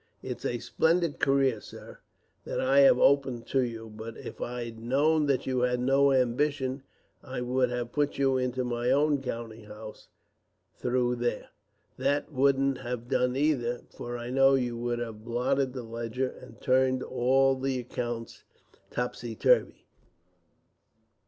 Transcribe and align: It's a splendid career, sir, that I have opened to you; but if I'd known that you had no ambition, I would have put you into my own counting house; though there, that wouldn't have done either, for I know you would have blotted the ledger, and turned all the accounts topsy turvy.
It's 0.23 0.45
a 0.45 0.57
splendid 0.57 1.19
career, 1.19 1.61
sir, 1.61 1.99
that 2.43 2.59
I 2.59 2.79
have 2.79 2.97
opened 2.97 3.45
to 3.49 3.59
you; 3.61 3.87
but 3.87 4.17
if 4.17 4.41
I'd 4.41 4.79
known 4.79 5.27
that 5.27 5.45
you 5.45 5.59
had 5.59 5.79
no 5.79 6.11
ambition, 6.11 6.81
I 7.21 7.41
would 7.41 7.69
have 7.69 7.91
put 7.91 8.17
you 8.17 8.35
into 8.35 8.63
my 8.63 8.89
own 8.89 9.21
counting 9.21 9.65
house; 9.65 10.07
though 10.81 11.13
there, 11.13 11.49
that 11.99 12.31
wouldn't 12.31 12.79
have 12.79 13.09
done 13.09 13.35
either, 13.35 13.81
for 13.91 14.17
I 14.17 14.31
know 14.31 14.55
you 14.55 14.75
would 14.75 14.97
have 14.97 15.23
blotted 15.23 15.73
the 15.73 15.83
ledger, 15.83 16.29
and 16.31 16.59
turned 16.59 17.03
all 17.03 17.53
the 17.59 17.77
accounts 17.77 18.43
topsy 18.89 19.35
turvy. 19.35 19.85